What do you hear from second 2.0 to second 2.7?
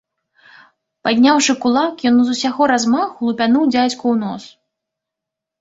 ён з усяго